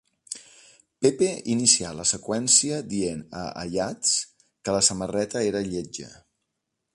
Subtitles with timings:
[1.05, 4.17] Pepe inicià la seqüència dient a Ayats
[4.63, 6.11] que la samarreta era lletja.